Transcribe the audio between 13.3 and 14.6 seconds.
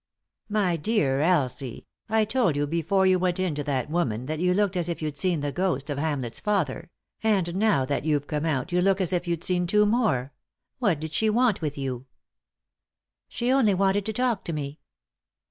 only wanted to talk to